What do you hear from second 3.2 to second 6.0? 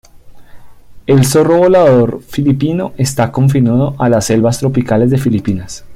confinado a las selvas tropicales de Filipinas.